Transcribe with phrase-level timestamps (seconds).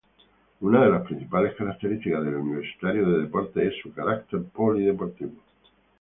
[0.61, 5.33] Una de las principales características de Universitario de Deportes es su carácter polideportivo.